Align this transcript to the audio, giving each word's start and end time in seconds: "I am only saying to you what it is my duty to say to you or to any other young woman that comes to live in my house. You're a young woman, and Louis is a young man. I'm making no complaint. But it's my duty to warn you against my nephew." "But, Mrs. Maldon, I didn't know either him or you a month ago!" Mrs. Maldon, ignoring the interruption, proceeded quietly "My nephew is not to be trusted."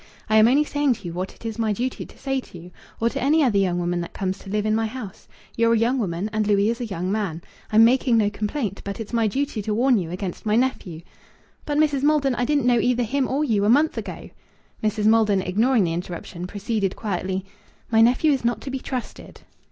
"I 0.31 0.37
am 0.37 0.47
only 0.47 0.63
saying 0.63 0.93
to 0.95 1.05
you 1.05 1.13
what 1.13 1.35
it 1.35 1.45
is 1.45 1.59
my 1.59 1.73
duty 1.73 2.07
to 2.07 2.17
say 2.17 2.39
to 2.39 2.57
you 2.57 2.71
or 2.99 3.09
to 3.09 3.21
any 3.21 3.43
other 3.43 3.59
young 3.59 3.77
woman 3.77 4.01
that 4.01 4.13
comes 4.15 4.39
to 4.39 4.49
live 4.49 4.65
in 4.65 4.73
my 4.73 4.87
house. 4.87 5.27
You're 5.55 5.75
a 5.75 5.77
young 5.77 5.99
woman, 5.99 6.27
and 6.33 6.47
Louis 6.47 6.69
is 6.71 6.81
a 6.81 6.87
young 6.87 7.11
man. 7.11 7.43
I'm 7.71 7.85
making 7.85 8.17
no 8.17 8.31
complaint. 8.31 8.81
But 8.83 8.99
it's 8.99 9.13
my 9.13 9.27
duty 9.27 9.61
to 9.61 9.75
warn 9.75 9.99
you 9.99 10.09
against 10.09 10.43
my 10.43 10.55
nephew." 10.55 11.01
"But, 11.67 11.77
Mrs. 11.77 12.01
Maldon, 12.01 12.33
I 12.33 12.45
didn't 12.45 12.65
know 12.65 12.79
either 12.79 13.03
him 13.03 13.27
or 13.27 13.43
you 13.43 13.63
a 13.63 13.69
month 13.69 13.95
ago!" 13.95 14.27
Mrs. 14.83 15.05
Maldon, 15.05 15.39
ignoring 15.43 15.83
the 15.83 15.93
interruption, 15.93 16.47
proceeded 16.47 16.95
quietly 16.95 17.45
"My 17.91 18.01
nephew 18.01 18.31
is 18.31 18.43
not 18.43 18.59
to 18.61 18.71
be 18.71 18.79
trusted." 18.79 19.41